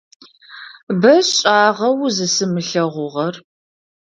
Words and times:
Бэшӏагъэ 1.01 1.89
узысымылъэгъугъэр. 2.05 3.35